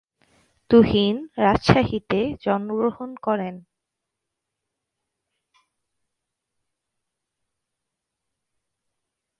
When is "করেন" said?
3.23-3.55